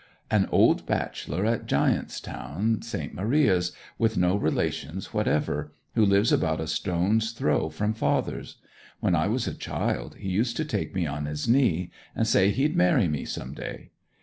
'An 0.31 0.47
old 0.51 0.87
bachelor 0.87 1.45
at 1.45 1.67
Giant's 1.67 2.19
Town, 2.19 2.81
St. 2.81 3.13
Maria's, 3.13 3.71
with 3.99 4.17
no 4.17 4.35
relations 4.35 5.13
whatever, 5.13 5.73
who 5.93 6.03
lives 6.03 6.31
about 6.31 6.59
a 6.59 6.65
stone's 6.65 7.33
throw 7.33 7.69
from 7.69 7.93
father's. 7.93 8.55
When 8.99 9.13
I 9.15 9.27
was 9.27 9.45
a 9.47 9.53
child 9.53 10.15
he 10.15 10.27
used 10.29 10.57
to 10.57 10.65
take 10.65 10.95
me 10.95 11.05
on 11.05 11.25
his 11.25 11.47
knee 11.47 11.91
and 12.15 12.25
say 12.27 12.49
he'd 12.49 12.75
marry 12.75 13.07
me 13.07 13.25
some 13.25 13.53
day. 13.53 13.91